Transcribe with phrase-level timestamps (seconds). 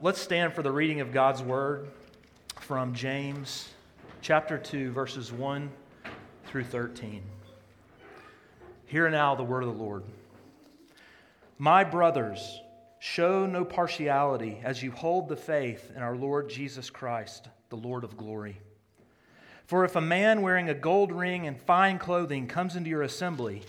[0.00, 1.88] Let's stand for the reading of God's word
[2.60, 3.68] from James
[4.22, 5.68] chapter 2, verses 1
[6.46, 7.20] through 13.
[8.86, 10.04] Hear now the word of the Lord.
[11.58, 12.60] My brothers,
[13.00, 18.04] show no partiality as you hold the faith in our Lord Jesus Christ, the Lord
[18.04, 18.60] of glory.
[19.66, 23.62] For if a man wearing a gold ring and fine clothing comes into your assembly,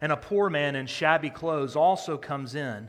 [0.00, 2.88] and a poor man in shabby clothes also comes in,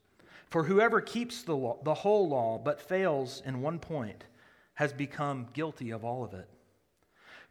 [0.51, 4.25] For whoever keeps the, law, the whole law but fails in one point
[4.73, 6.49] has become guilty of all of it.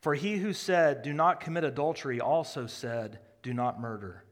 [0.00, 4.24] For he who said, Do not commit adultery, also said, Do not murder.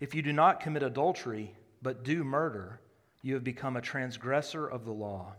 [0.00, 2.80] If you do not commit adultery, but do murder,
[3.20, 5.34] you have become a transgressor of the law.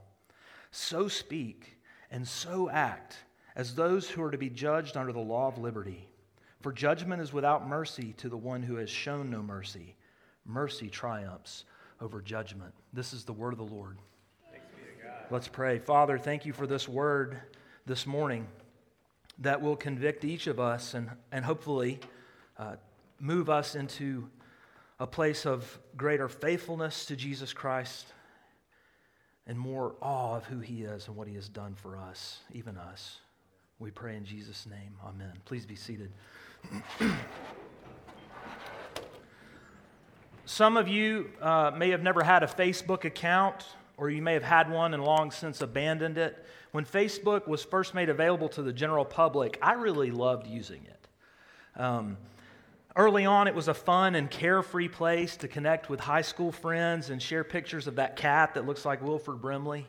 [0.69, 1.79] So speak
[2.11, 3.17] and so act
[3.55, 6.07] as those who are to be judged under the law of liberty.
[6.61, 9.95] For judgment is without mercy to the one who has shown no mercy.
[10.45, 11.65] Mercy triumphs
[12.03, 12.73] over judgment.
[12.91, 13.97] This is the word of the Lord.
[15.31, 15.79] Let's pray.
[15.79, 17.39] Father, thank you for this word
[17.85, 18.45] this morning
[19.39, 22.01] that will convict each of us and, and hopefully
[22.59, 22.75] uh,
[23.19, 24.29] move us into
[24.99, 28.07] a place of greater faithfulness to Jesus Christ
[29.47, 32.77] and more awe of who he is and what he has done for us, even
[32.77, 33.19] us.
[33.79, 34.97] We pray in Jesus' name.
[35.05, 35.31] Amen.
[35.45, 36.11] Please be seated.
[40.45, 43.65] Some of you uh, may have never had a Facebook account,
[43.95, 46.45] or you may have had one and long since abandoned it.
[46.71, 51.79] When Facebook was first made available to the general public, I really loved using it.
[51.81, 52.17] Um,
[52.97, 57.09] early on, it was a fun and carefree place to connect with high school friends
[57.09, 59.87] and share pictures of that cat that looks like Wilford Brimley.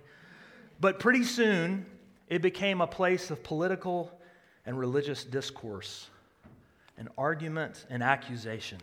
[0.81, 1.85] But pretty soon,
[2.29, 4.17] it became a place of political
[4.67, 6.09] and religious discourse,
[6.97, 8.79] and argument and accusation.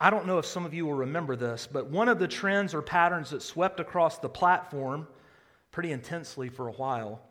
[0.00, 2.74] I don't know if some of you will remember this, but one of the trends
[2.74, 5.06] or patterns that swept across the platform
[5.70, 7.22] pretty intensely for a while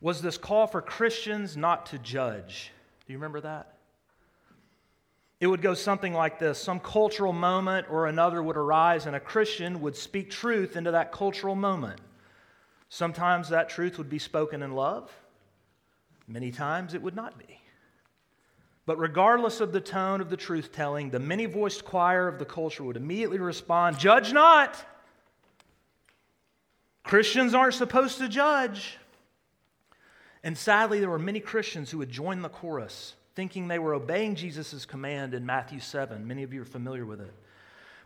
[0.00, 2.72] was this call for Christians not to judge.
[3.06, 3.76] Do you remember that?
[5.40, 9.20] It would go something like this some cultural moment or another would arise, and a
[9.20, 12.00] Christian would speak truth into that cultural moment.
[12.88, 15.12] Sometimes that truth would be spoken in love,
[16.26, 17.60] many times it would not be.
[18.86, 22.44] But regardless of the tone of the truth telling, the many voiced choir of the
[22.44, 24.76] culture would immediately respond Judge not!
[27.02, 28.98] Christians aren't supposed to judge.
[30.42, 34.34] And sadly, there were many Christians who would join the chorus, thinking they were obeying
[34.34, 36.26] Jesus' command in Matthew 7.
[36.26, 37.32] Many of you are familiar with it.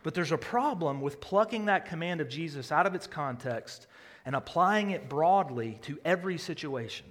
[0.03, 3.87] But there's a problem with plucking that command of Jesus out of its context
[4.25, 7.05] and applying it broadly to every situation.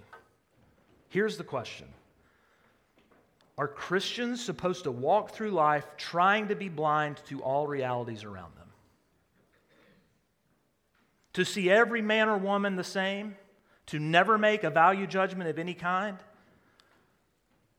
[1.09, 1.87] Here's the question
[3.61, 8.57] are Christians supposed to walk through life trying to be blind to all realities around
[8.57, 8.69] them?
[11.35, 13.37] To see every man or woman the same?
[13.89, 16.17] To never make a value judgment of any kind?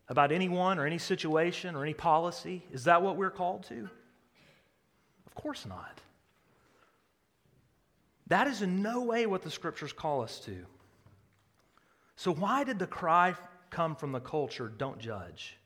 [0.08, 2.64] About anyone or any situation or any policy?
[2.72, 3.90] Is that what we're called to?
[5.26, 6.00] Of course not.
[8.28, 10.64] That is in no way what the scriptures call us to.
[12.18, 13.34] So, why did the cry
[13.72, 15.58] come from the culture, don't judge?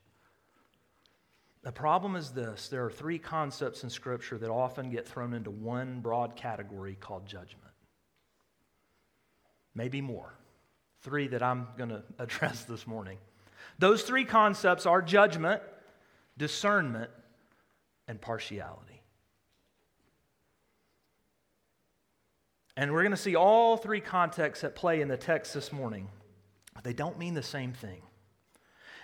[1.65, 5.49] The problem is this there are three concepts in Scripture that often get thrown into
[5.49, 7.73] one broad category called judgment.
[9.73, 10.35] Maybe more.
[11.01, 13.17] Three that I'm going to address this morning.
[13.79, 15.63] Those three concepts are judgment,
[16.37, 17.09] discernment,
[18.07, 19.01] and partiality.
[22.77, 26.09] And we're going to see all three contexts at play in the text this morning.
[26.83, 28.03] They don't mean the same thing.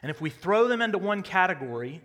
[0.03, 2.01] And if we throw them into one category,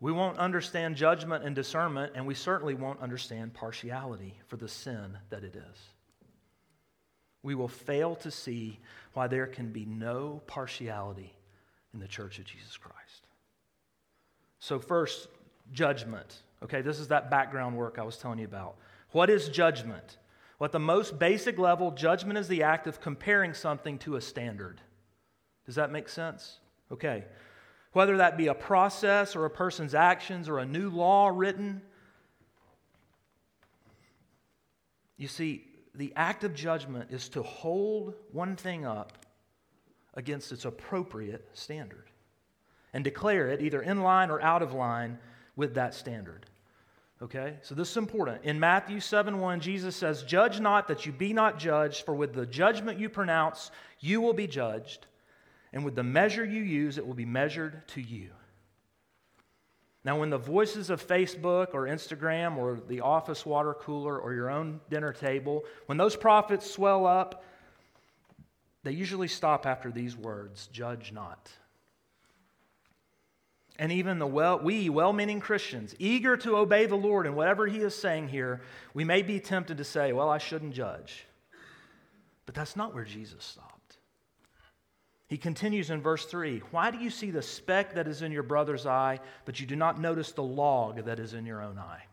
[0.00, 5.16] we won't understand judgment and discernment, and we certainly won't understand partiality for the sin
[5.30, 5.78] that it is.
[7.44, 8.80] we will fail to see
[9.12, 11.32] why there can be no partiality
[11.92, 13.28] in the church of Jesus Christ.
[14.58, 15.28] So, first,
[15.70, 16.42] judgment.
[16.62, 18.76] Okay, this is that background work I was telling you about.
[19.10, 20.16] What is judgment?
[20.58, 24.20] Well, at the most basic level, judgment is the act of comparing something to a
[24.20, 24.80] standard.
[25.66, 26.58] Does that make sense?
[26.90, 27.24] Okay.
[27.94, 31.80] Whether that be a process or a person's actions or a new law written,
[35.16, 35.64] you see,
[35.94, 39.12] the act of judgment is to hold one thing up
[40.14, 42.10] against its appropriate standard
[42.92, 45.16] and declare it either in line or out of line
[45.54, 46.46] with that standard.
[47.22, 47.58] Okay?
[47.62, 48.42] So this is important.
[48.42, 52.34] In Matthew 7 1, Jesus says, Judge not that you be not judged, for with
[52.34, 53.70] the judgment you pronounce,
[54.00, 55.06] you will be judged,
[55.74, 58.30] and with the measure you use, it will be measured to you.
[60.04, 64.50] Now, when the voices of Facebook or Instagram or the office water cooler or your
[64.50, 67.42] own dinner table, when those prophets swell up,
[68.84, 71.50] they usually stop after these words judge not.
[73.76, 77.66] And even the well, we, well meaning Christians, eager to obey the Lord in whatever
[77.66, 78.60] He is saying here,
[78.92, 81.26] we may be tempted to say, well, I shouldn't judge.
[82.46, 83.73] But that's not where Jesus stopped.
[85.34, 88.44] He continues in verse 3 Why do you see the speck that is in your
[88.44, 92.04] brother's eye, but you do not notice the log that is in your own eye?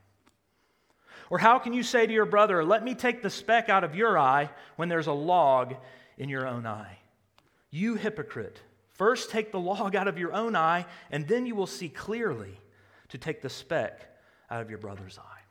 [1.29, 3.93] Or how can you say to your brother, Let me take the speck out of
[3.93, 5.75] your eye when there's a log
[6.17, 6.97] in your own eye?
[7.69, 8.59] You hypocrite.
[8.95, 12.59] First take the log out of your own eye, and then you will see clearly
[13.09, 14.01] to take the speck
[14.49, 15.43] out of your brother's eye.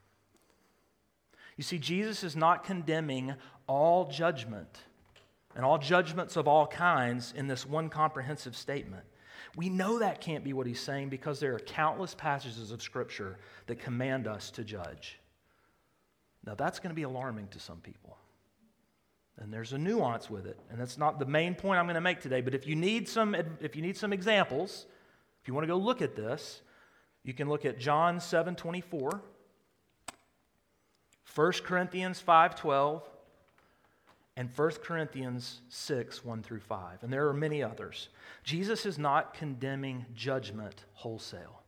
[1.57, 3.35] You see, Jesus is not condemning
[3.69, 4.81] all judgment
[5.55, 9.05] and all judgments of all kinds in this one comprehensive statement.
[9.57, 13.39] We know that can't be what he's saying because there are countless passages of Scripture
[13.67, 15.19] that command us to judge.
[16.47, 18.17] Now, that's going to be alarming to some people.
[19.39, 20.59] And there's a nuance with it.
[20.71, 22.41] And that's not the main point I'm going to make today.
[22.41, 24.87] But if you need some, if you need some examples,
[25.41, 26.63] if you want to go look at this,
[27.23, 29.23] you can look at John 7 24,
[31.35, 33.10] 1 Corinthians 5 12,
[34.41, 37.03] and 1 Corinthians 6 1 through 5.
[37.03, 38.09] And there are many others.
[38.43, 41.61] Jesus is not condemning judgment wholesale,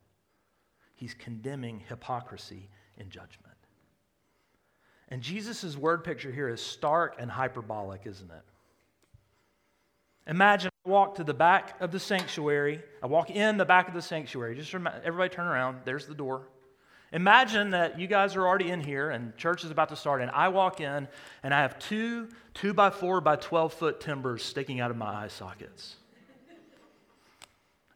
[0.94, 3.58] he's condemning hypocrisy in judgment.
[5.08, 8.44] And Jesus' word picture here is stark and hyperbolic, isn't it?
[10.26, 12.82] Imagine I walk to the back of the sanctuary.
[13.02, 14.54] I walk in the back of the sanctuary.
[14.54, 15.80] Just rem- everybody turn around.
[15.84, 16.48] There's the door.
[17.12, 20.30] Imagine that you guys are already in here and church is about to start, and
[20.30, 21.06] I walk in
[21.42, 25.24] and I have two two by four by 12 foot timbers sticking out of my
[25.24, 25.96] eye sockets.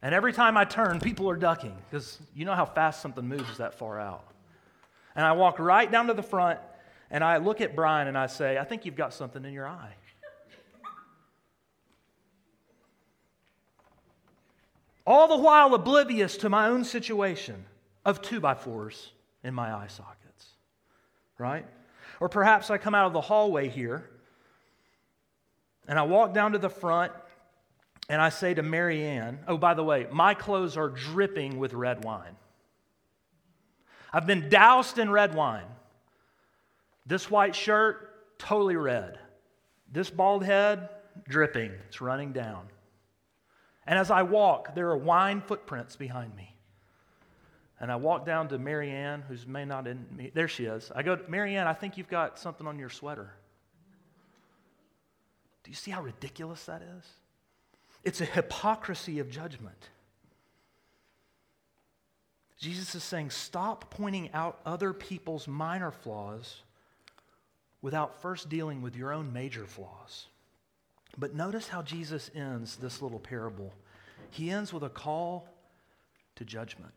[0.01, 3.57] And every time I turn, people are ducking because you know how fast something moves
[3.57, 4.25] that far out.
[5.15, 6.59] And I walk right down to the front
[7.09, 9.67] and I look at Brian and I say, I think you've got something in your
[9.67, 9.93] eye.
[15.05, 17.65] All the while oblivious to my own situation
[18.07, 19.11] of two by fours
[19.43, 20.45] in my eye sockets,
[21.37, 21.65] right?
[22.21, 24.09] Or perhaps I come out of the hallway here
[25.89, 27.11] and I walk down to the front
[28.07, 32.05] and I say to Marianne, oh, by the way, my clothes are dripping with red
[32.05, 32.37] wine.
[34.13, 35.67] I've been doused in red wine.
[37.05, 39.19] This white shirt, totally red.
[39.91, 40.87] This bald head,
[41.27, 41.73] dripping.
[41.89, 42.67] It's running down.
[43.85, 46.56] And as I walk, there are wine footprints behind me.
[47.79, 50.31] And I walk down to Marianne, who's may not in me.
[50.33, 50.91] There she is.
[50.95, 53.31] I go, Marianne, I think you've got something on your sweater.
[55.63, 57.05] Do you see how ridiculous that is?
[58.03, 59.89] It's a hypocrisy of judgment.
[62.57, 66.63] Jesus is saying, stop pointing out other people's minor flaws
[67.83, 70.27] without first dealing with your own major flaws.
[71.17, 73.73] But notice how Jesus ends this little parable.
[74.31, 75.47] He ends with a call
[76.35, 76.93] to judgment.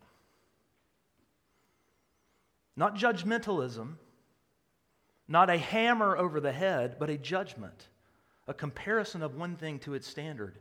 [2.76, 3.94] Not judgmentalism,
[5.28, 7.88] not a hammer over the head, but a judgment,
[8.48, 10.58] a comparison of one thing to its standard.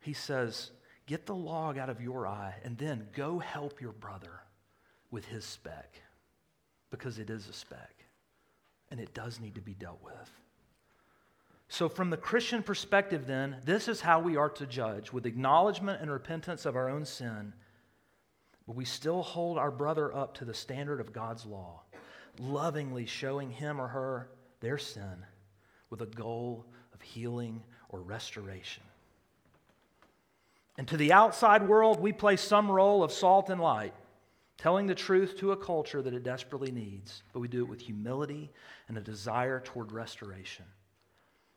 [0.00, 0.70] He says,
[1.06, 4.42] Get the log out of your eye and then go help your brother
[5.10, 6.00] with his speck
[6.90, 8.04] because it is a speck
[8.90, 10.30] and it does need to be dealt with.
[11.68, 16.00] So, from the Christian perspective, then, this is how we are to judge with acknowledgement
[16.00, 17.52] and repentance of our own sin,
[18.66, 21.82] but we still hold our brother up to the standard of God's law,
[22.38, 24.28] lovingly showing him or her
[24.60, 25.24] their sin
[25.90, 28.82] with a goal of healing or restoration.
[30.78, 33.94] And to the outside world, we play some role of salt and light
[34.58, 37.80] telling the truth to a culture that it desperately needs, but we do it with
[37.80, 38.50] humility
[38.88, 40.64] and a desire toward restoration.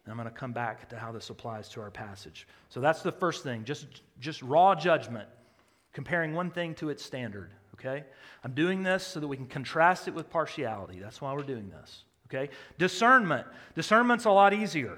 [0.03, 2.47] And I'm going to come back to how this applies to our passage.
[2.69, 3.87] So that's the first thing, just,
[4.19, 5.29] just raw judgment,
[5.93, 8.03] comparing one thing to its standard, okay?
[8.43, 10.99] I'm doing this so that we can contrast it with partiality.
[10.99, 12.51] That's why we're doing this, okay?
[12.77, 13.47] Discernment.
[13.75, 14.97] Discernment's a lot easier.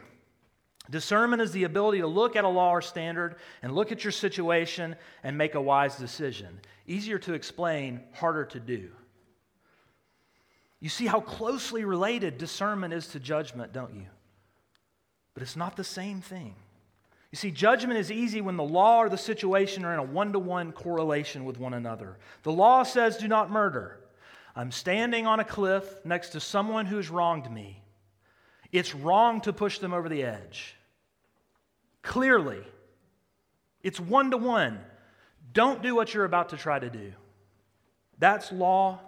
[0.89, 4.12] Discernment is the ability to look at a law or standard and look at your
[4.12, 6.60] situation and make a wise decision.
[6.88, 8.89] Easier to explain, harder to do.
[10.79, 14.07] You see how closely related discernment is to judgment, don't you?
[15.33, 16.55] But it's not the same thing.
[17.32, 20.34] You see, judgment is easy when the law or the situation are in a one
[20.34, 22.18] to one correlation with one another.
[22.44, 24.00] The law says, do not murder.
[24.54, 27.82] I'm standing on a cliff next to someone who's wronged me.
[28.74, 30.76] It's wrong to push them over the edge.
[32.02, 32.62] Clearly,
[33.82, 34.80] it's one to one.
[35.54, 37.14] Don't do what you're about to try to do.
[38.20, 39.00] That's law.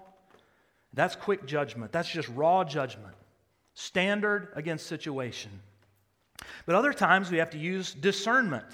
[0.94, 1.92] That's quick judgment.
[1.92, 3.16] That's just raw judgment.
[3.74, 5.52] Standard against situation.
[6.66, 8.66] But other times we have to use discernment.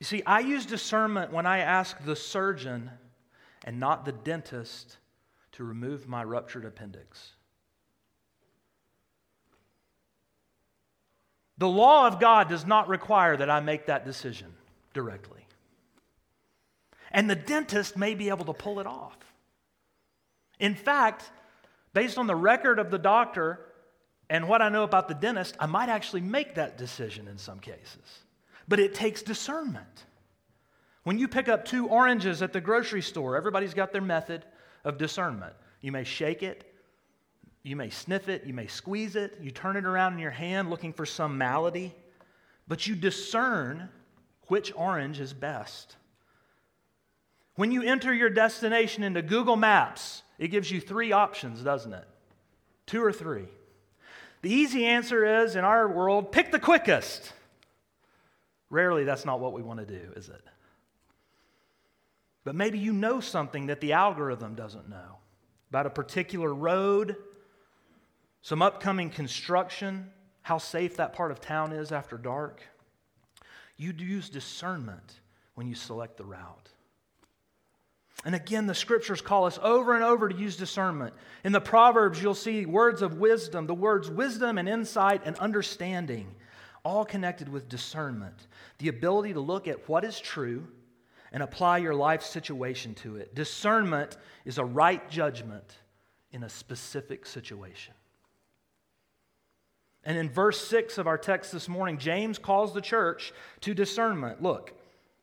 [0.00, 2.90] You see, I use discernment when I ask the surgeon
[3.64, 4.98] and not the dentist
[5.52, 7.32] to remove my ruptured appendix.
[11.58, 14.52] The law of God does not require that I make that decision
[14.92, 15.46] directly.
[17.10, 19.16] And the dentist may be able to pull it off.
[20.58, 21.30] In fact,
[21.94, 23.60] based on the record of the doctor
[24.28, 27.60] and what I know about the dentist, I might actually make that decision in some
[27.60, 28.24] cases.
[28.68, 30.04] But it takes discernment.
[31.04, 34.44] When you pick up two oranges at the grocery store, everybody's got their method
[34.84, 35.54] of discernment.
[35.80, 36.74] You may shake it,
[37.62, 40.70] you may sniff it, you may squeeze it, you turn it around in your hand
[40.70, 41.94] looking for some malady,
[42.66, 43.88] but you discern
[44.48, 45.96] which orange is best.
[47.54, 52.06] When you enter your destination into Google Maps, it gives you three options, doesn't it?
[52.86, 53.46] Two or three.
[54.46, 57.32] The easy answer is in our world, pick the quickest.
[58.70, 60.40] Rarely that's not what we want to do, is it?
[62.44, 65.18] But maybe you know something that the algorithm doesn't know
[65.70, 67.16] about a particular road
[68.40, 70.12] some upcoming construction,
[70.42, 72.62] how safe that part of town is after dark.
[73.76, 75.18] You use discernment
[75.56, 76.68] when you select the route.
[78.26, 81.14] And again, the scriptures call us over and over to use discernment.
[81.44, 86.34] In the Proverbs, you'll see words of wisdom, the words wisdom and insight and understanding,
[86.82, 90.66] all connected with discernment, the ability to look at what is true
[91.30, 93.32] and apply your life situation to it.
[93.32, 95.76] Discernment is a right judgment
[96.32, 97.94] in a specific situation.
[100.02, 104.42] And in verse 6 of our text this morning, James calls the church to discernment.
[104.42, 104.72] Look,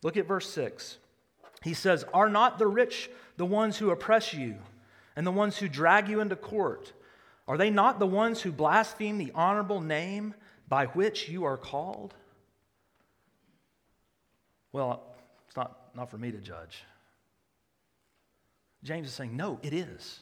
[0.03, 0.99] look at verse 6.
[1.63, 4.57] He says, Are not the rich the ones who oppress you
[5.15, 6.93] and the ones who drag you into court?
[7.47, 10.33] Are they not the ones who blaspheme the honorable name
[10.67, 12.13] by which you are called?
[14.71, 15.03] Well,
[15.47, 16.83] it's not, not for me to judge.
[18.83, 20.19] James is saying, No, it is.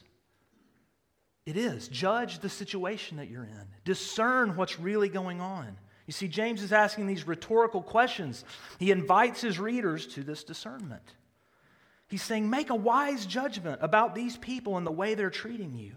[1.44, 1.88] It is.
[1.88, 5.76] Judge the situation that you're in, discern what's really going on.
[6.06, 8.44] You see, James is asking these rhetorical questions.
[8.78, 11.02] He invites his readers to this discernment.
[12.12, 15.94] He's saying, make a wise judgment about these people and the way they're treating you.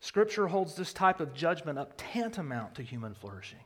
[0.00, 3.58] Scripture holds this type of judgment up tantamount to human flourishing.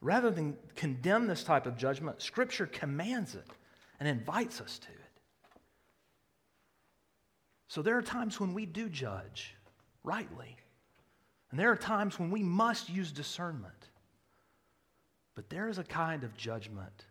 [0.00, 3.46] Rather than condemn this type of judgment, Scripture commands it
[4.00, 4.88] and invites us to.
[4.88, 5.20] It.
[7.68, 9.54] So there are times when we do judge
[10.02, 10.56] rightly,
[11.52, 13.90] and there are times when we must use discernment.
[15.36, 17.04] But there is a kind of judgment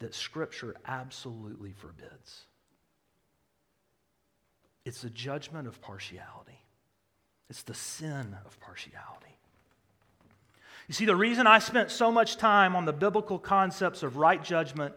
[0.00, 2.44] that Scripture absolutely forbids.
[4.84, 6.60] It's the judgment of partiality.
[7.50, 9.36] It's the sin of partiality.
[10.86, 14.42] You see, the reason I spent so much time on the biblical concepts of right
[14.42, 14.94] judgment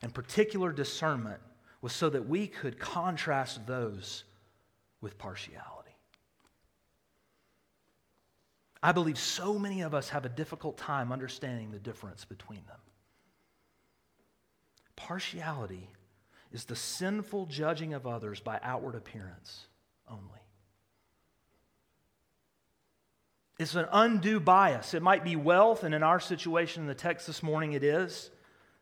[0.00, 1.40] and particular discernment
[1.80, 4.24] was so that we could contrast those
[5.00, 5.96] with partiality.
[8.82, 12.78] I believe so many of us have a difficult time understanding the difference between them.
[15.06, 15.88] Partiality
[16.52, 19.66] is the sinful judging of others by outward appearance
[20.08, 20.38] only.
[23.58, 24.94] It's an undue bias.
[24.94, 28.30] It might be wealth, and in our situation in the text this morning, it is.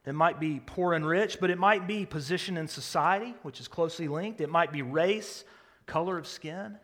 [0.04, 3.68] It might be poor and rich, but it might be position in society, which is
[3.68, 4.40] closely linked.
[4.40, 5.44] It might be race,
[5.86, 6.76] color of skin.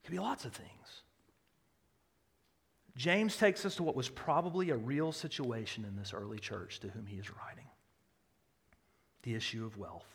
[0.00, 0.70] It could be lots of things.
[2.96, 6.88] James takes us to what was probably a real situation in this early church to
[6.88, 7.66] whom he is writing.
[9.22, 10.06] the issue of wealth.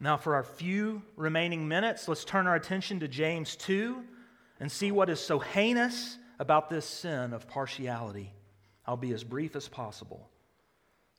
[0.00, 4.02] Now, for our few remaining minutes, let's turn our attention to James 2
[4.58, 8.32] and see what is so heinous about this sin of partiality.
[8.84, 10.28] I'll be as brief as possible.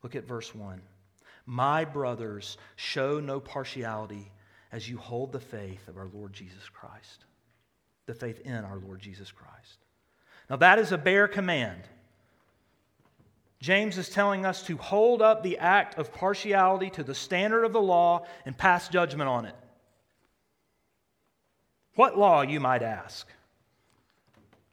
[0.02, 0.82] Look at verse 1.
[1.46, 4.30] My brothers, show no partiality
[4.70, 7.24] as you hold the faith of our Lord Jesus Christ,
[8.04, 9.83] the faith in our Lord Jesus Christ.
[10.48, 11.82] Now, that is a bare command.
[13.60, 17.72] James is telling us to hold up the act of partiality to the standard of
[17.72, 19.54] the law and pass judgment on it.
[21.94, 23.26] What law, you might ask?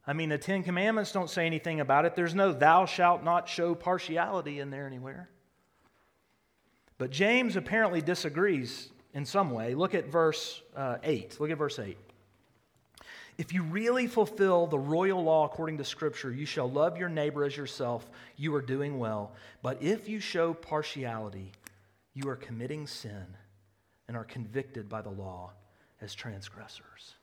[0.05, 2.15] I mean, the Ten Commandments don't say anything about it.
[2.15, 5.29] There's no thou shalt not show partiality in there anywhere.
[6.97, 9.73] But James apparently disagrees in some way.
[9.73, 11.39] Look at verse uh, 8.
[11.39, 11.97] Look at verse 8.
[13.41, 17.43] If you really fulfill the royal law according to Scripture, you shall love your neighbor
[17.43, 18.07] as yourself,
[18.38, 19.31] you are doing well.
[19.63, 21.51] But if you show partiality,
[22.13, 23.25] you are committing sin
[24.07, 25.53] and are convicted by the law
[26.01, 27.15] as transgressors.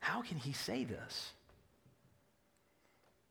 [0.00, 1.32] How can he say this?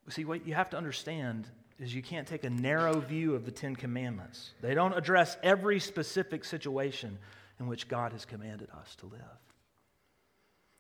[0.10, 1.48] See, what you have to understand
[1.78, 4.54] is you can't take a narrow view of the Ten Commandments.
[4.60, 7.20] They don't address every specific situation
[7.60, 9.51] in which God has commanded us to live.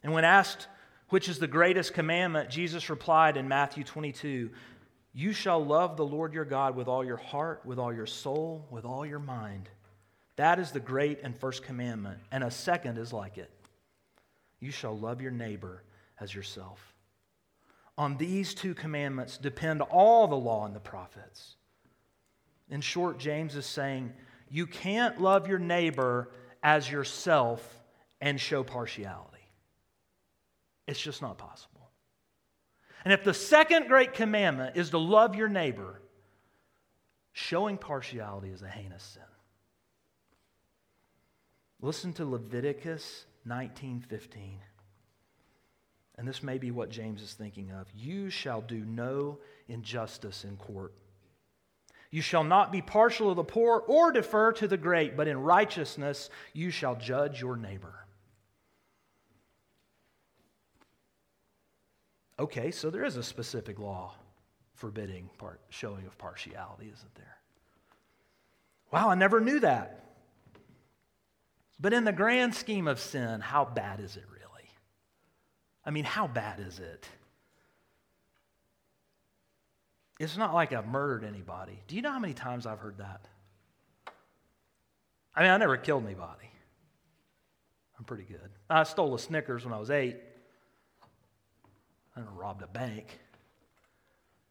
[0.03, 0.67] And when asked
[1.09, 4.49] which is the greatest commandment, Jesus replied in Matthew 22
[5.13, 8.65] You shall love the Lord your God with all your heart, with all your soul,
[8.71, 9.69] with all your mind.
[10.37, 12.19] That is the great and first commandment.
[12.31, 13.51] And a second is like it
[14.59, 15.83] You shall love your neighbor
[16.19, 16.79] as yourself.
[17.97, 21.55] On these two commandments depend all the law and the prophets.
[22.69, 24.13] In short, James is saying,
[24.49, 26.29] You can't love your neighbor
[26.63, 27.83] as yourself
[28.21, 29.30] and show partiality.
[30.87, 31.89] It's just not possible.
[33.03, 36.01] And if the second great commandment is to love your neighbor,
[37.33, 39.23] showing partiality is a heinous sin.
[41.81, 44.59] Listen to Leviticus 19:15.
[46.15, 47.87] And this may be what James is thinking of.
[47.95, 50.93] You shall do no injustice in court.
[52.11, 55.41] You shall not be partial to the poor or defer to the great, but in
[55.41, 58.05] righteousness you shall judge your neighbor.
[62.41, 64.15] Okay, so there is a specific law
[64.73, 67.37] forbidding part, showing of partiality, isn't there?
[68.91, 70.05] Wow, I never knew that.
[71.79, 74.67] But in the grand scheme of sin, how bad is it really?
[75.85, 77.07] I mean, how bad is it?
[80.19, 81.79] It's not like I've murdered anybody.
[81.87, 83.21] Do you know how many times I've heard that?
[85.35, 86.49] I mean, I never killed anybody.
[87.99, 88.49] I'm pretty good.
[88.67, 90.17] I stole a Snickers when I was eight.
[92.15, 93.19] I robbed a bank.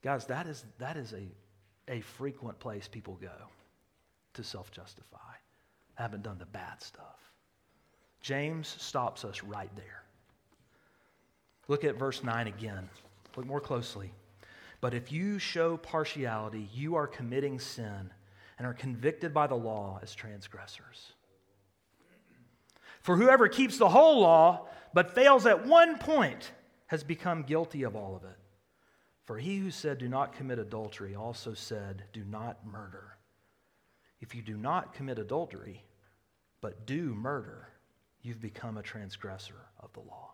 [0.03, 1.29] Guys, that is, that is a,
[1.92, 3.31] a frequent place people go
[4.35, 5.18] to self justify.
[5.99, 7.18] I haven't done the bad stuff.
[8.23, 10.03] James stops us right there.
[11.68, 12.88] Look at verse 9 again.
[13.37, 14.12] Look more closely.
[14.81, 18.11] But if you show partiality, you are committing sin
[18.59, 21.12] and are convicted by the law as transgressors.
[23.03, 26.51] For whoever keeps the whole law but fails at one point,
[26.90, 28.37] has become guilty of all of it.
[29.24, 33.16] For he who said, Do not commit adultery, also said, Do not murder.
[34.20, 35.85] If you do not commit adultery,
[36.61, 37.68] but do murder,
[38.22, 40.33] you've become a transgressor of the law.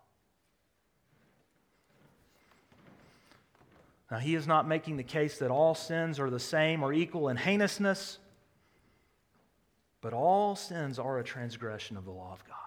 [4.11, 7.29] Now, he is not making the case that all sins are the same or equal
[7.29, 8.19] in heinousness,
[10.01, 12.66] but all sins are a transgression of the law of God.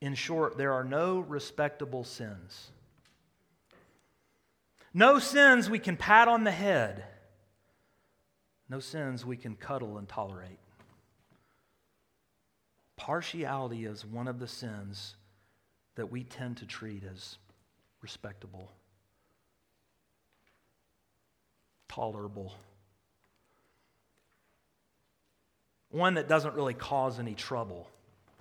[0.00, 2.70] In short, there are no respectable sins.
[4.92, 7.04] No sins we can pat on the head.
[8.68, 10.58] No sins we can cuddle and tolerate.
[12.96, 15.16] Partiality is one of the sins
[15.94, 17.38] that we tend to treat as
[18.02, 18.70] respectable,
[21.88, 22.54] tolerable.
[25.90, 27.88] One that doesn't really cause any trouble,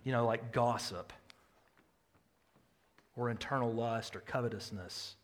[0.04, 1.14] you know, like gossip
[3.16, 5.16] or internal lust or covetousness.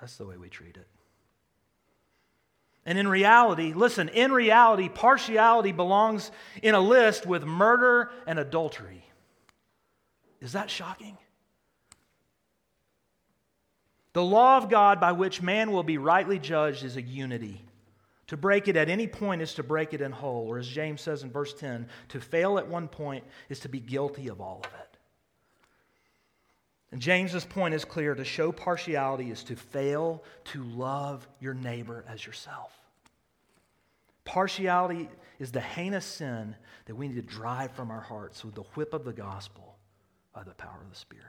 [0.00, 0.86] That's the way we treat it.
[2.86, 6.30] And in reality, listen, in reality, partiality belongs
[6.62, 9.04] in a list with murder and adultery.
[10.40, 11.18] Is that shocking?
[14.14, 17.62] The law of God by which man will be rightly judged is a unity.
[18.28, 21.00] To break it at any point is to break it in whole, or as James
[21.00, 24.62] says in verse 10, to fail at one point is to be guilty of all
[24.64, 24.87] of it.
[26.90, 32.04] And James's point is clear to show partiality is to fail to love your neighbor
[32.08, 32.72] as yourself.
[34.24, 36.54] Partiality is the heinous sin
[36.86, 39.76] that we need to drive from our hearts with the whip of the gospel
[40.34, 41.24] by the power of the Spirit.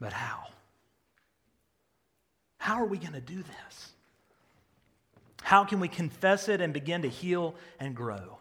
[0.00, 0.48] But how?
[2.58, 3.92] How are we going to do this?
[5.42, 8.38] How can we confess it and begin to heal and grow?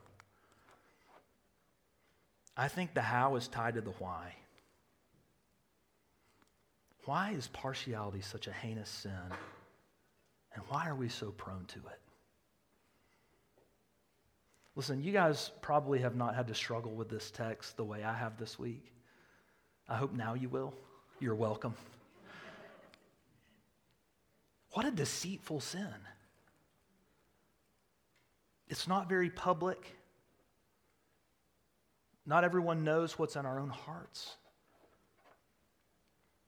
[2.62, 4.36] I think the how is tied to the why.
[7.06, 9.34] Why is partiality such a heinous sin?
[10.54, 12.00] And why are we so prone to it?
[14.76, 18.14] Listen, you guys probably have not had to struggle with this text the way I
[18.14, 18.94] have this week.
[19.90, 20.76] I hope now you will.
[21.20, 21.74] You're welcome.
[24.74, 25.96] What a deceitful sin.
[28.68, 29.98] It's not very public.
[32.26, 34.36] Not everyone knows what's in our own hearts.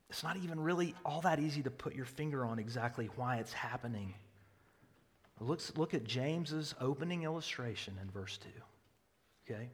[0.10, 3.54] It's not even really all that easy to put your finger on exactly why it's
[3.54, 4.14] happening.
[5.40, 8.50] Let's look at James's opening illustration in verse 2.
[9.54, 9.70] Okay?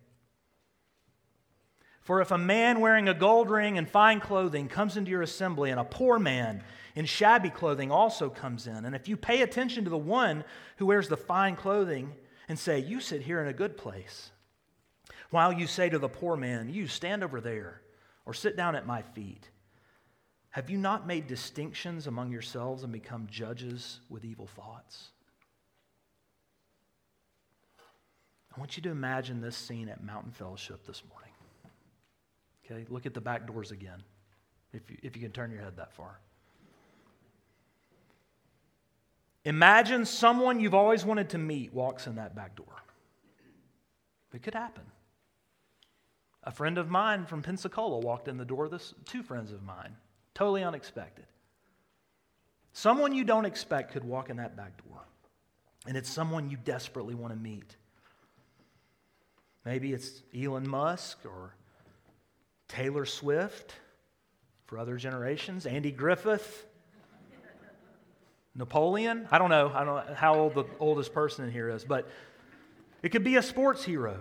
[2.01, 5.69] For if a man wearing a gold ring and fine clothing comes into your assembly,
[5.69, 6.63] and a poor man
[6.95, 10.43] in shabby clothing also comes in, and if you pay attention to the one
[10.77, 12.15] who wears the fine clothing
[12.47, 14.31] and say, You sit here in a good place,
[15.29, 17.81] while you say to the poor man, You stand over there,
[18.25, 19.49] or sit down at my feet,
[20.51, 25.09] have you not made distinctions among yourselves and become judges with evil thoughts?
[28.55, 31.31] I want you to imagine this scene at Mountain Fellowship this morning.
[32.65, 34.01] Okay, look at the back doors again,
[34.73, 36.19] if you, if you can turn your head that far.
[39.45, 42.83] Imagine someone you've always wanted to meet walks in that back door.
[44.33, 44.83] It could happen.
[46.43, 49.95] A friend of mine from Pensacola walked in the door, this, two friends of mine,
[50.33, 51.25] totally unexpected.
[52.71, 55.01] Someone you don't expect could walk in that back door,
[55.85, 57.75] and it's someone you desperately want to meet.
[59.65, 61.53] Maybe it's Elon Musk or
[62.69, 63.73] Taylor Swift
[64.65, 66.65] for other generations, Andy Griffith,
[68.55, 69.27] Napoleon.
[69.31, 69.71] I don't know.
[69.73, 72.07] I don't know how old the oldest person in here is, but
[73.03, 74.19] it could be a sports hero.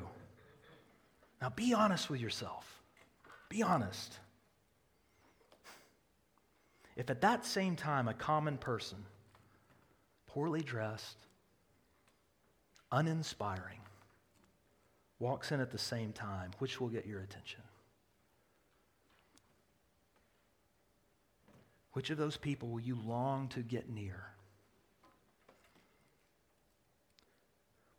[1.40, 2.82] Now be honest with yourself.
[3.48, 4.18] Be honest.
[6.96, 8.98] If at that same time a common person,
[10.26, 11.16] poorly dressed,
[12.90, 13.78] uninspiring,
[15.20, 17.60] walks in at the same time, which will get your attention?
[21.92, 24.26] Which of those people will you long to get near?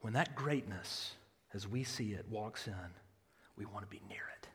[0.01, 1.13] When that greatness,
[1.53, 2.73] as we see it, walks in,
[3.59, 4.47] we want to be near it.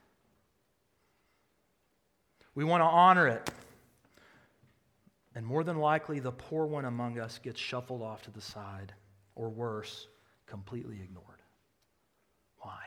[2.54, 3.50] We want to honor it.
[5.34, 8.94] And more than likely, the poor one among us gets shuffled off to the side,
[9.34, 10.08] or worse,
[10.46, 11.42] completely ignored.
[12.58, 12.78] Why?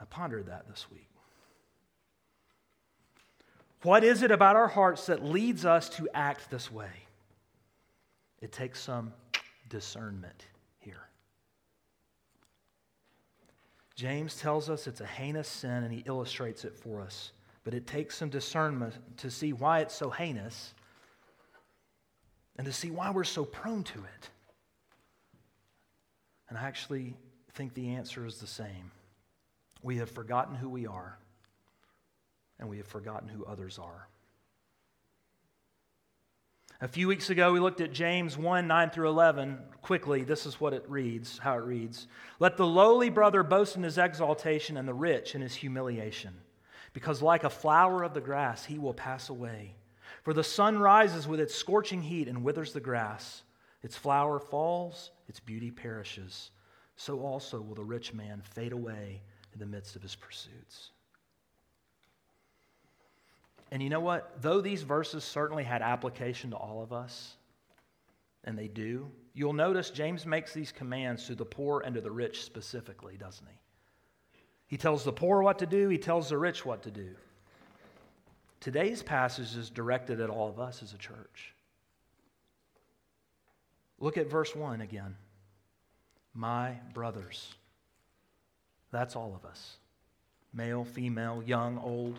[0.00, 1.08] I pondered that this week.
[3.82, 6.90] What is it about our hearts that leads us to act this way?
[8.40, 9.12] It takes some
[9.68, 10.46] discernment
[10.78, 11.08] here.
[14.02, 17.30] James tells us it's a heinous sin and he illustrates it for us.
[17.62, 20.74] But it takes some discernment to see why it's so heinous
[22.56, 24.30] and to see why we're so prone to it.
[26.48, 27.14] And I actually
[27.52, 28.90] think the answer is the same.
[29.84, 31.16] We have forgotten who we are
[32.58, 34.08] and we have forgotten who others are.
[36.82, 39.56] A few weeks ago, we looked at James 1 9 through 11.
[39.82, 42.08] Quickly, this is what it reads, how it reads.
[42.40, 46.34] Let the lowly brother boast in his exaltation and the rich in his humiliation,
[46.92, 49.76] because like a flower of the grass, he will pass away.
[50.24, 53.44] For the sun rises with its scorching heat and withers the grass.
[53.84, 56.50] Its flower falls, its beauty perishes.
[56.96, 60.90] So also will the rich man fade away in the midst of his pursuits.
[63.72, 64.34] And you know what?
[64.42, 67.36] Though these verses certainly had application to all of us,
[68.44, 72.10] and they do, you'll notice James makes these commands to the poor and to the
[72.10, 74.40] rich specifically, doesn't he?
[74.66, 77.14] He tells the poor what to do, he tells the rich what to do.
[78.60, 81.54] Today's passage is directed at all of us as a church.
[84.00, 85.16] Look at verse 1 again.
[86.34, 87.54] My brothers.
[88.90, 89.78] That's all of us
[90.52, 92.18] male, female, young, old.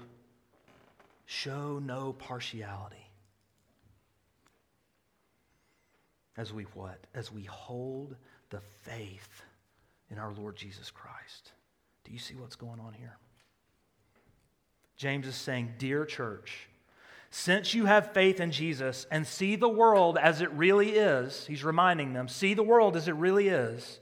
[1.26, 3.10] Show no partiality.
[6.36, 7.00] As we what?
[7.14, 8.16] As we hold
[8.50, 9.44] the faith
[10.10, 11.52] in our Lord Jesus Christ.
[12.04, 13.18] Do you see what's going on here?
[14.96, 16.70] James is saying, Dear church,
[17.30, 21.64] Since you have faith in Jesus and see the world as it really is, he's
[21.64, 24.00] reminding them, see the world as it really is.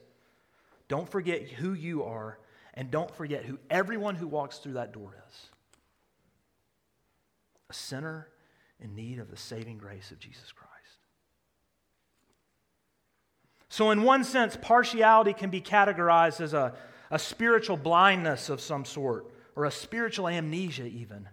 [0.90, 2.38] Don't forget who you are,
[2.74, 5.51] and don't forget who everyone who walks through that door is
[7.72, 8.28] a sinner
[8.82, 10.72] in need of the saving grace of Jesus Christ.
[13.70, 16.74] So, in one sense, partiality can be categorized as a,
[17.10, 21.30] a spiritual blindness of some sort, or a spiritual amnesia, even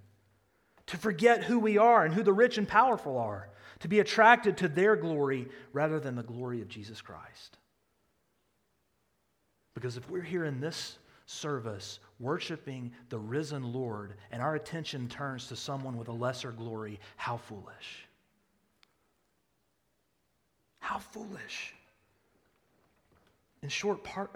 [0.87, 4.57] to forget who we are and who the rich and powerful are, to be attracted
[4.59, 7.59] to their glory rather than the glory of Jesus Christ.
[9.74, 15.48] Because if we're here in this service worshiping the risen Lord and our attention turns
[15.48, 18.09] to someone with a lesser glory, how foolish.
[20.81, 21.74] How foolish.
[23.62, 24.31] In short, par-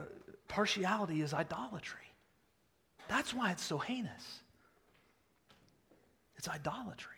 [0.49, 2.01] partiality is idolatry.
[3.09, 4.41] That's why it's so heinous.
[6.37, 7.17] It's idolatry.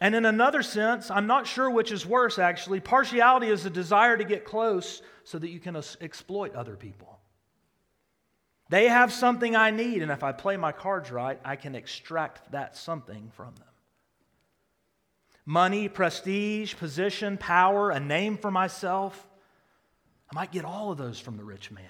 [0.00, 2.80] And in another sense, I'm not sure which is worse actually.
[2.80, 7.15] Partiality is a desire to get close so that you can exploit other people.
[8.68, 12.50] They have something I need, and if I play my cards right, I can extract
[12.52, 13.64] that something from them.
[15.44, 19.28] Money, prestige, position, power, a name for myself.
[20.30, 21.84] I might get all of those from the rich man.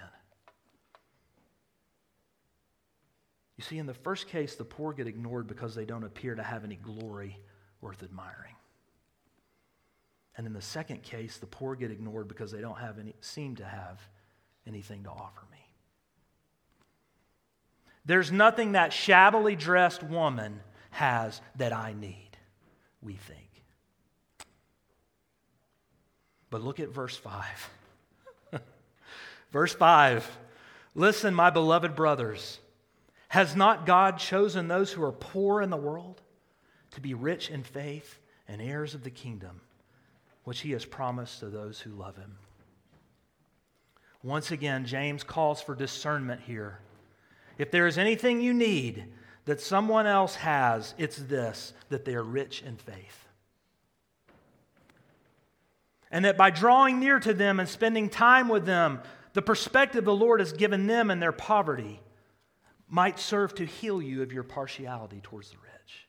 [3.57, 6.43] You see, in the first case, the poor get ignored because they don't appear to
[6.43, 7.39] have any glory
[7.81, 8.55] worth admiring.
[10.37, 13.57] And in the second case, the poor get ignored because they don't have any, seem
[13.57, 14.07] to have
[14.67, 15.66] anything to offer me.
[18.07, 22.31] There's nothing that shabbily dressed woman has that I need,
[23.03, 23.41] we think.
[26.49, 27.71] But look at verse 5.
[29.53, 30.39] verse 5
[30.95, 32.59] Listen, my beloved brothers.
[33.29, 36.23] Has not God chosen those who are poor in the world
[36.93, 39.61] to be rich in faith and heirs of the kingdom,
[40.45, 42.39] which he has promised to those who love him?
[44.23, 46.79] Once again, James calls for discernment here.
[47.59, 49.05] If there is anything you need
[49.47, 53.27] that someone else has, it's this that they are rich in faith.
[56.11, 59.01] And that by drawing near to them and spending time with them,
[59.33, 62.01] the perspective the Lord has given them in their poverty
[62.89, 66.09] might serve to heal you of your partiality towards the rich.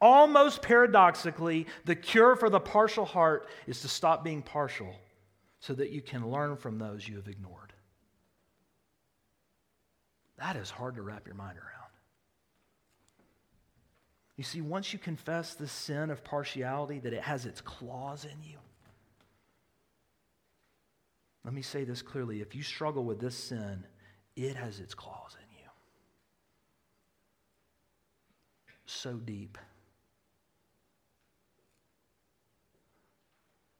[0.00, 4.94] Almost paradoxically, the cure for the partial heart is to stop being partial
[5.60, 7.67] so that you can learn from those you have ignored.
[10.38, 11.78] That is hard to wrap your mind around.
[14.36, 18.48] You see, once you confess the sin of partiality, that it has its claws in
[18.48, 18.58] you,
[21.44, 22.40] let me say this clearly.
[22.40, 23.84] If you struggle with this sin,
[24.36, 25.70] it has its claws in you.
[28.86, 29.58] So deep.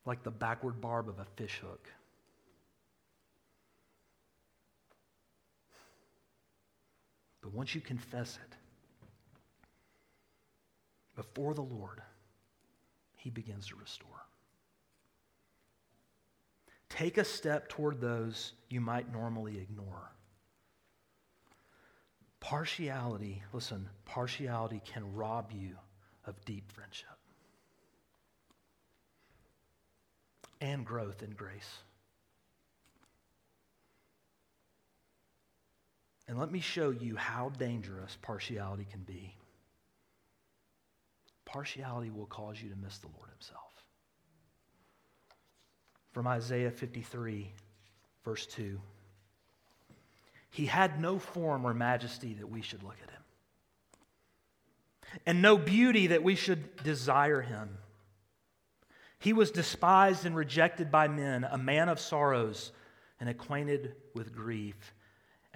[0.05, 1.89] Like the backward barb of a fishhook.
[7.41, 8.57] But once you confess it
[11.17, 12.03] before the Lord,
[13.17, 14.09] He begins to restore.
[16.89, 20.13] Take a step toward those you might normally ignore.
[22.41, 25.77] Partiality, listen, partiality can rob you
[26.25, 27.09] of deep friendship
[30.61, 31.79] and growth in grace.
[36.29, 39.35] And let me show you how dangerous partiality can be.
[41.47, 43.73] Partiality will cause you to miss the Lord Himself.
[46.13, 47.51] From Isaiah 53,
[48.25, 48.79] verse 2.
[50.51, 53.23] He had no form or majesty that we should look at him,
[55.25, 57.79] and no beauty that we should desire him.
[59.19, 62.73] He was despised and rejected by men, a man of sorrows
[63.21, 64.95] and acquainted with grief,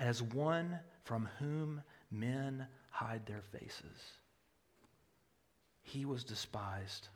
[0.02, 4.18] as one from whom men hide their faces.
[5.82, 7.08] He was despised,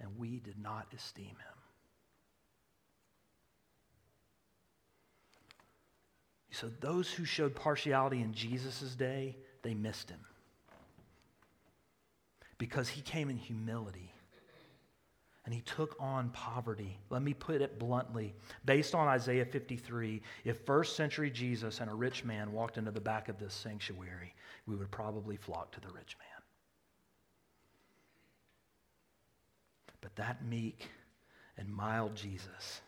[0.00, 1.58] and we did not esteem him.
[6.52, 10.20] So those who showed partiality in Jesus' day, they missed him.
[12.58, 14.13] Because he came in humility
[15.44, 16.98] and he took on poverty.
[17.10, 18.34] Let me put it bluntly.
[18.64, 23.00] Based on Isaiah 53, if first century Jesus and a rich man walked into the
[23.00, 24.34] back of this sanctuary,
[24.66, 26.42] we would probably flock to the rich man.
[30.00, 30.88] But that meek
[31.58, 32.80] and mild Jesus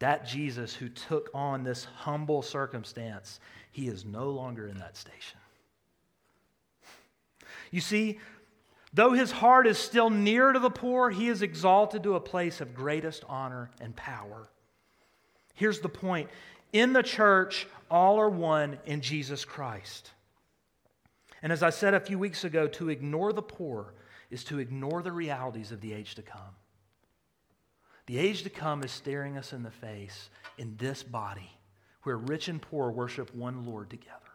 [0.00, 3.38] That Jesus who took on this humble circumstance,
[3.70, 5.38] he is no longer in that station.
[7.70, 8.18] You see,
[8.92, 12.60] though his heart is still near to the poor, he is exalted to a place
[12.60, 14.48] of greatest honor and power.
[15.54, 16.28] Here's the point
[16.72, 20.10] in the church, all are one in Jesus Christ.
[21.42, 23.94] And as I said a few weeks ago, to ignore the poor
[24.30, 26.54] is to ignore the realities of the age to come.
[28.06, 31.50] The age to come is staring us in the face in this body
[32.02, 34.29] where rich and poor worship one Lord together.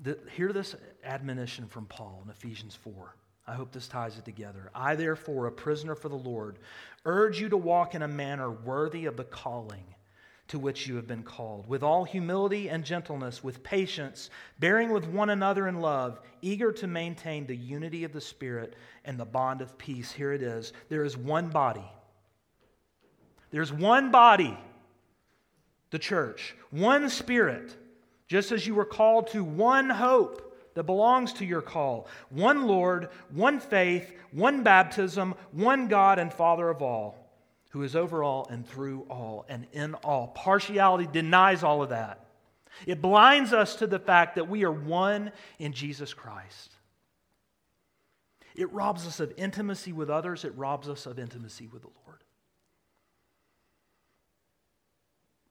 [0.00, 3.14] The, hear this admonition from Paul in Ephesians 4.
[3.46, 4.70] I hope this ties it together.
[4.74, 6.58] I, therefore, a prisoner for the Lord,
[7.04, 9.84] urge you to walk in a manner worthy of the calling
[10.48, 14.30] to which you have been called, with all humility and gentleness, with patience,
[14.60, 19.18] bearing with one another in love, eager to maintain the unity of the Spirit and
[19.18, 20.12] the bond of peace.
[20.12, 21.90] Here it is there is one body.
[23.50, 24.56] There's one body,
[25.90, 27.76] the church, one Spirit,
[28.26, 32.06] just as you were called to one hope that belongs to your call.
[32.28, 37.30] One Lord, one faith, one baptism, one God and Father of all,
[37.70, 40.28] who is over all and through all and in all.
[40.28, 42.26] Partiality denies all of that.
[42.86, 46.72] It blinds us to the fact that we are one in Jesus Christ.
[48.54, 52.22] It robs us of intimacy with others, it robs us of intimacy with the Lord.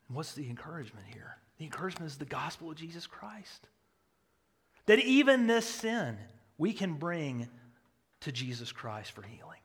[0.07, 1.37] What's the encouragement here?
[1.57, 3.67] The encouragement is the gospel of Jesus Christ.
[4.87, 6.17] That even this sin
[6.57, 7.47] we can bring
[8.21, 9.59] to Jesus Christ for healing.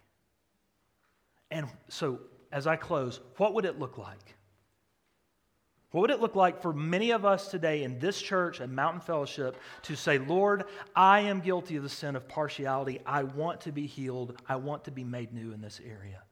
[1.50, 2.20] And so,
[2.52, 4.34] as I close, what would it look like?
[5.90, 9.00] What would it look like for many of us today in this church and Mountain
[9.00, 13.00] Fellowship to say, Lord, I am guilty of the sin of partiality.
[13.04, 14.40] I want to be healed.
[14.48, 16.22] I want to be made new in this area.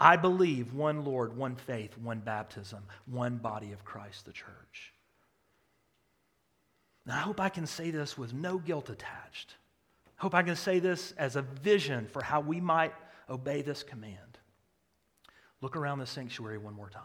[0.00, 4.93] I believe one Lord, one faith, one baptism, one body of Christ, the church.
[7.06, 9.54] I hope I can say this with no guilt attached.
[10.18, 12.94] I hope I can say this as a vision for how we might
[13.28, 14.38] obey this command.
[15.60, 17.02] Look around the sanctuary one more time.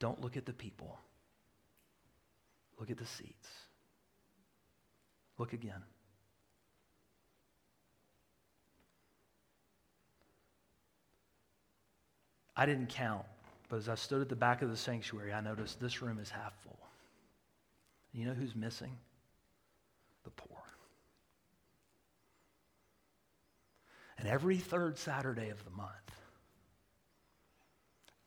[0.00, 0.98] Don't look at the people.
[2.78, 3.48] Look at the seats.
[5.38, 5.82] Look again.
[12.56, 13.24] I didn't count,
[13.68, 16.30] but as I stood at the back of the sanctuary, I noticed this room is
[16.30, 16.83] half full.
[18.14, 18.96] You know who's missing?
[20.22, 20.62] The poor.
[24.18, 25.90] And every third Saturday of the month,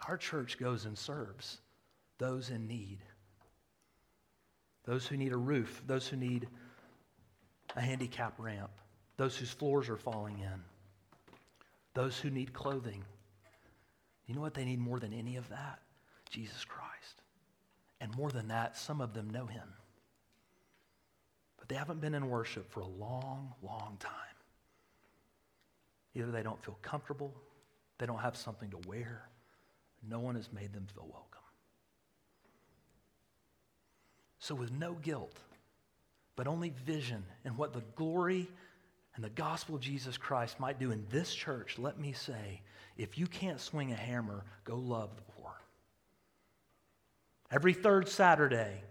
[0.08, 1.60] our church goes and serves
[2.18, 3.00] those in need.
[4.86, 6.48] Those who need a roof, those who need
[7.76, 8.72] a handicap ramp,
[9.16, 10.64] those whose floors are falling in,
[11.94, 13.04] those who need clothing.
[14.26, 15.80] You know what they need more than any of that?
[16.30, 16.87] Jesus Christ.
[18.00, 19.68] And more than that, some of them know him.
[21.58, 24.14] But they haven't been in worship for a long, long time.
[26.16, 27.34] Either they don't feel comfortable,
[27.98, 29.28] they don't have something to wear,
[30.08, 31.24] no one has made them feel welcome.
[34.40, 35.40] So, with no guilt,
[36.36, 38.48] but only vision and what the glory
[39.16, 42.62] and the gospel of Jesus Christ might do in this church, let me say
[42.98, 45.37] if you can't swing a hammer, go love the.
[47.52, 48.82] Every third Saturday,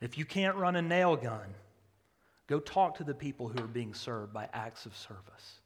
[0.00, 1.54] if you can't run a nail gun,
[2.46, 5.60] go talk to the people who are being served by acts of service.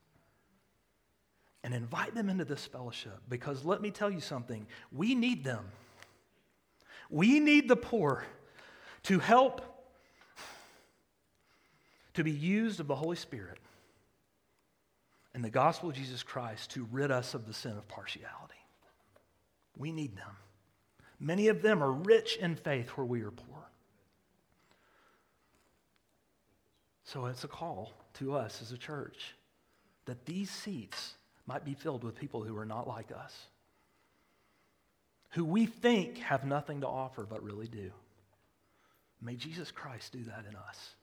[1.62, 5.64] And invite them into this fellowship because let me tell you something we need them.
[7.08, 8.24] We need the poor
[9.04, 9.62] to help
[12.14, 13.58] to be used of the Holy Spirit
[15.34, 18.54] and the gospel of Jesus Christ to rid us of the sin of partiality.
[19.76, 20.36] We need them.
[21.20, 23.64] Many of them are rich in faith where we are poor.
[27.04, 29.34] So it's a call to us as a church
[30.06, 31.14] that these seats
[31.46, 33.46] might be filled with people who are not like us,
[35.30, 37.90] who we think have nothing to offer but really do.
[39.20, 40.94] May Jesus Christ do that in us,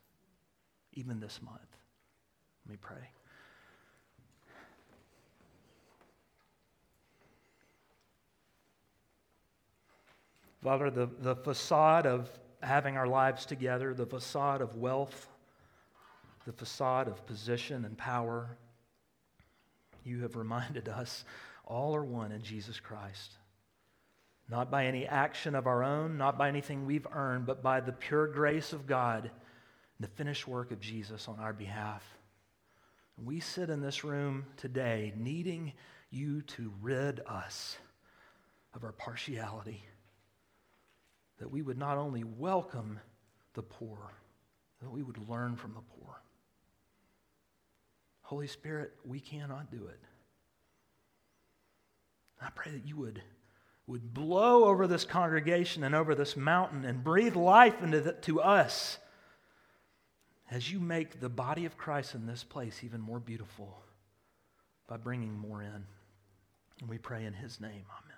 [0.93, 1.59] even this month.
[2.65, 3.09] Let me pray.
[10.63, 12.29] Father, the, the facade of
[12.61, 15.27] having our lives together, the facade of wealth,
[16.45, 18.57] the facade of position and power,
[20.03, 21.23] you have reminded us
[21.65, 23.37] all are one in Jesus Christ.
[24.49, 27.93] Not by any action of our own, not by anything we've earned, but by the
[27.93, 29.31] pure grace of God and
[29.99, 32.03] the finished work of Jesus on our behalf.
[33.23, 35.73] We sit in this room today needing
[36.09, 37.77] you to rid us
[38.73, 39.83] of our partiality,
[41.41, 42.99] that we would not only welcome
[43.55, 43.97] the poor,
[44.79, 46.21] that we would learn from the poor.
[48.21, 49.99] Holy Spirit, we cannot do it.
[52.39, 53.23] I pray that you would,
[53.87, 58.39] would blow over this congregation and over this mountain and breathe life into the, to
[58.39, 58.99] us
[60.51, 63.81] as you make the body of Christ in this place even more beautiful
[64.87, 65.85] by bringing more in.
[66.81, 67.85] And we pray in his name.
[67.99, 68.10] Amen.